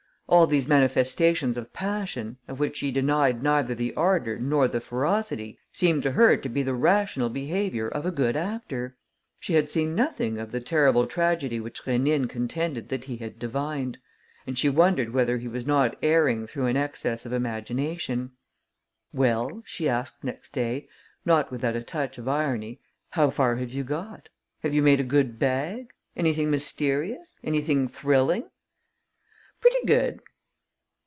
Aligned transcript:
All 0.27 0.47
these 0.47 0.65
manifestations 0.65 1.57
of 1.57 1.73
passion, 1.73 2.37
of 2.47 2.57
which 2.57 2.77
she 2.77 2.89
denied 2.89 3.43
neither 3.43 3.75
the 3.75 3.93
ardour 3.95 4.37
nor 4.39 4.69
the 4.69 4.79
ferocity, 4.79 5.59
seemed 5.73 6.03
to 6.03 6.11
her 6.13 6.37
to 6.37 6.47
be 6.47 6.63
the 6.63 6.73
rational 6.73 7.27
behaviour 7.27 7.89
of 7.89 8.05
a 8.05 8.11
good 8.11 8.37
actor. 8.37 8.95
She 9.41 9.55
had 9.55 9.69
seen 9.69 9.93
nothing 9.93 10.37
of 10.37 10.53
the 10.53 10.61
terrible 10.61 11.05
tragedy 11.05 11.59
which 11.59 11.83
Rénine 11.83 12.29
contended 12.29 12.87
that 12.87 13.03
he 13.03 13.17
had 13.17 13.39
divined; 13.39 13.97
and 14.47 14.57
she 14.57 14.69
wondered 14.69 15.09
whether 15.13 15.37
he 15.37 15.49
was 15.49 15.67
not 15.67 15.97
erring 16.01 16.47
through 16.47 16.67
an 16.67 16.77
excess 16.77 17.25
of 17.25 17.33
imagination. 17.33 18.31
"Well," 19.11 19.61
she 19.65 19.89
asked, 19.89 20.23
next 20.23 20.53
day, 20.53 20.87
not 21.25 21.51
without 21.51 21.75
a 21.75 21.83
touch 21.83 22.17
of 22.17 22.29
irony, 22.29 22.79
"how 23.09 23.31
far 23.31 23.57
have 23.57 23.73
you 23.73 23.83
got? 23.83 24.29
Have 24.63 24.73
you 24.73 24.81
made 24.81 25.01
a 25.01 25.03
good 25.03 25.37
bag? 25.37 25.91
Anything 26.15 26.49
mysterious? 26.49 27.37
Anything 27.43 27.89
thrilling?" 27.89 28.45
"Pretty 29.61 29.85
good." 29.85 30.19